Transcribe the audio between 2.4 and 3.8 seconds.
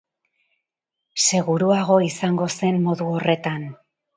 zen modu horretan.